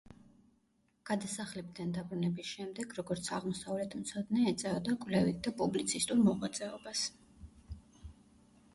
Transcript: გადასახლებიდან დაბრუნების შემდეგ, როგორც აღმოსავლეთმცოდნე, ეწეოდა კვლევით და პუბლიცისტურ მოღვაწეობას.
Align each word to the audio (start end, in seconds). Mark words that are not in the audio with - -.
გადასახლებიდან 1.09 1.91
დაბრუნების 1.97 2.47
შემდეგ, 2.55 2.97
როგორც 3.01 3.31
აღმოსავლეთმცოდნე, 3.39 4.49
ეწეოდა 4.55 4.99
კვლევით 5.07 5.47
და 5.49 5.57
პუბლიცისტურ 5.63 6.25
მოღვაწეობას. 6.27 7.09